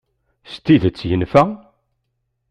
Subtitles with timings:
[0.51, 1.43] S tidett yenfa?